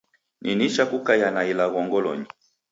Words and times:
Ni 0.41 0.55
nicha 0.55 0.83
kukaiya 0.91 1.29
na 1.33 1.41
ilagho 1.51 1.79
ngolonyi 1.85 2.25